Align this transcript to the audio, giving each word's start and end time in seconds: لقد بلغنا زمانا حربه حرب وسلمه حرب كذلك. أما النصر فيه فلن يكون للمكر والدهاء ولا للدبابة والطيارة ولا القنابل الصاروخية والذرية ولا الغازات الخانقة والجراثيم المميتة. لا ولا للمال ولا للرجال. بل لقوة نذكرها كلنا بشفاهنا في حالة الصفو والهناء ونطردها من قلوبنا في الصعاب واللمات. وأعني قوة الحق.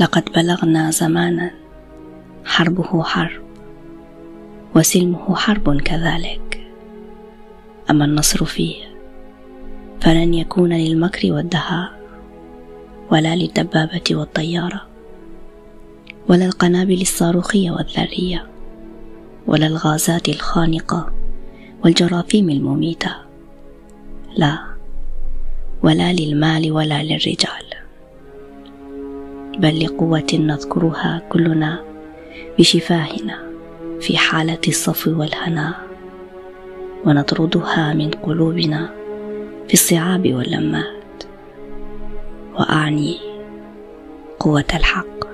لقد 0.00 0.24
بلغنا 0.32 0.90
زمانا 0.90 1.50
حربه 2.44 3.02
حرب 3.02 3.42
وسلمه 4.76 5.34
حرب 5.34 5.80
كذلك. 5.80 6.70
أما 7.90 8.04
النصر 8.04 8.44
فيه 8.44 8.74
فلن 10.00 10.34
يكون 10.34 10.72
للمكر 10.72 11.32
والدهاء 11.32 12.00
ولا 13.10 13.36
للدبابة 13.36 14.02
والطيارة 14.10 14.86
ولا 16.28 16.46
القنابل 16.46 17.00
الصاروخية 17.00 17.70
والذرية 17.70 18.46
ولا 19.46 19.66
الغازات 19.66 20.28
الخانقة 20.28 21.12
والجراثيم 21.84 22.50
المميتة. 22.50 23.14
لا 24.36 24.58
ولا 25.82 26.12
للمال 26.12 26.72
ولا 26.72 27.02
للرجال. 27.02 27.69
بل 29.60 29.84
لقوة 29.84 30.26
نذكرها 30.34 31.22
كلنا 31.28 31.84
بشفاهنا 32.58 33.38
في 34.00 34.16
حالة 34.16 34.58
الصفو 34.68 35.20
والهناء 35.20 35.74
ونطردها 37.04 37.94
من 37.94 38.10
قلوبنا 38.10 38.90
في 39.68 39.74
الصعاب 39.74 40.34
واللمات. 40.34 41.24
وأعني 42.54 43.18
قوة 44.38 44.64
الحق. 44.74 45.29